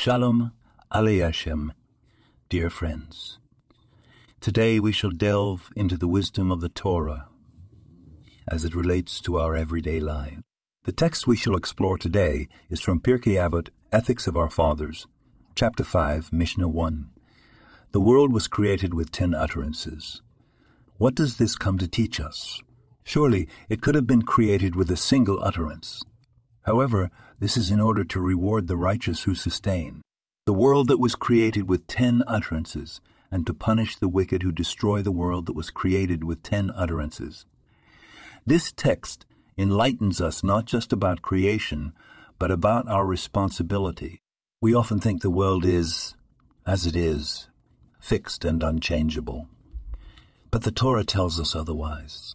[0.00, 0.52] Shalom
[0.92, 1.72] Aleichem,
[2.48, 3.40] dear friends.
[4.40, 7.26] Today we shall delve into the wisdom of the Torah
[8.48, 10.42] as it relates to our everyday lives.
[10.84, 15.08] The text we shall explore today is from Pirkei Avot, Ethics of Our Fathers,
[15.56, 17.10] chapter 5, Mishnah 1.
[17.90, 20.22] The world was created with ten utterances.
[20.98, 22.62] What does this come to teach us?
[23.02, 26.04] Surely it could have been created with a single utterance.
[26.68, 30.02] However, this is in order to reward the righteous who sustain.
[30.44, 33.00] The world that was created with ten utterances,
[33.30, 37.46] and to punish the wicked who destroy the world that was created with ten utterances.
[38.44, 39.24] This text
[39.56, 41.94] enlightens us not just about creation,
[42.38, 44.20] but about our responsibility.
[44.60, 46.16] We often think the world is,
[46.66, 47.48] as it is,
[47.98, 49.48] fixed and unchangeable.
[50.50, 52.34] But the Torah tells us otherwise.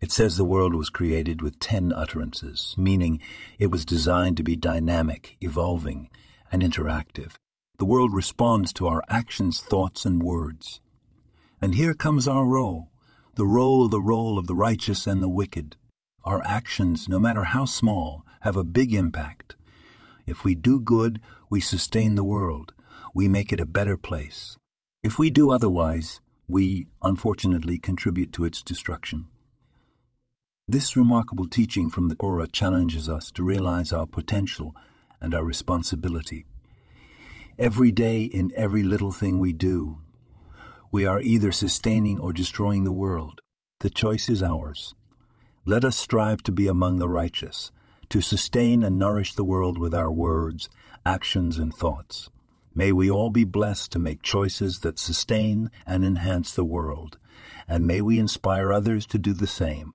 [0.00, 3.20] It says the world was created with ten utterances, meaning
[3.58, 6.08] it was designed to be dynamic, evolving,
[6.50, 7.32] and interactive.
[7.78, 10.80] The world responds to our actions, thoughts, and words.
[11.60, 12.90] And here comes our role
[13.36, 15.76] the role, the role of the righteous and the wicked.
[16.24, 19.56] Our actions, no matter how small, have a big impact.
[20.26, 22.74] If we do good, we sustain the world.
[23.14, 24.58] We make it a better place.
[25.02, 29.29] If we do otherwise, we, unfortunately, contribute to its destruction.
[30.70, 34.72] This remarkable teaching from the Torah challenges us to realize our potential
[35.20, 36.46] and our responsibility.
[37.58, 39.98] Every day, in every little thing we do,
[40.92, 43.40] we are either sustaining or destroying the world.
[43.80, 44.94] The choice is ours.
[45.66, 47.72] Let us strive to be among the righteous,
[48.10, 50.68] to sustain and nourish the world with our words,
[51.04, 52.30] actions, and thoughts.
[52.76, 57.18] May we all be blessed to make choices that sustain and enhance the world,
[57.66, 59.94] and may we inspire others to do the same.